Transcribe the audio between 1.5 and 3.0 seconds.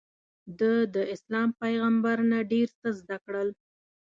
پیغمبر نه ډېر څه